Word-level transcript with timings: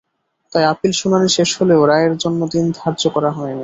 তাই 0.53 0.65
আপিল 0.65 0.91
শুনানি 0.91 1.29
শেষ 1.37 1.49
হলেও 1.59 1.81
রায়ের 1.87 2.13
জন্য 2.23 2.39
দিন 2.53 2.65
ধার্য 2.77 3.01
করা 3.15 3.31
হয়নি। 3.31 3.59